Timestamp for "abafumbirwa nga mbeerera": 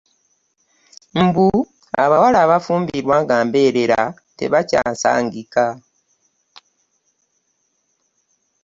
2.45-4.01